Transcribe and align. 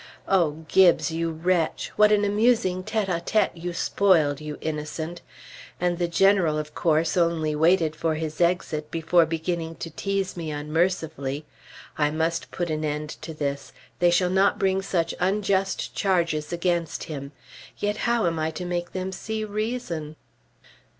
O 0.27 0.65
Gibbes! 0.67 1.11
you 1.11 1.29
wretch! 1.29 1.89
what 1.95 2.11
an 2.11 2.25
amusing 2.25 2.83
tête 2.83 3.05
à 3.05 3.23
tête 3.23 3.51
you 3.53 3.71
spoiled, 3.71 4.41
you 4.41 4.57
innocent! 4.59 5.21
And 5.79 5.99
the 5.99 6.07
General, 6.07 6.57
of 6.57 6.73
course, 6.73 7.15
only 7.15 7.53
waited 7.55 7.95
for 7.95 8.15
his 8.15 8.41
exit 8.41 8.89
before 8.89 9.27
beginning 9.27 9.75
to 9.75 9.91
tease 9.91 10.35
me 10.35 10.49
unmercifully. 10.49 11.45
I 11.99 12.09
must 12.09 12.49
put 12.49 12.71
an 12.71 12.83
end 12.83 13.09
to 13.21 13.31
this; 13.35 13.73
they 13.99 14.09
shall 14.09 14.31
not 14.31 14.57
bring 14.57 14.81
such 14.81 15.13
unjust 15.19 15.93
charges 15.93 16.51
against 16.51 17.03
him. 17.03 17.31
Yet 17.77 17.97
how 17.97 18.25
am 18.25 18.39
I 18.39 18.49
to 18.49 18.65
make 18.65 18.93
them 18.93 19.11
see 19.11 19.45
reason? 19.45 20.15